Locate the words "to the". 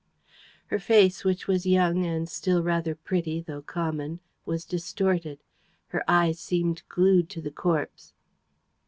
7.29-7.51